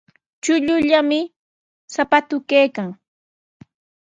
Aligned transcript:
Chullallami 0.43 1.19
sapatuu 1.93 2.41
kaykan. 2.49 2.87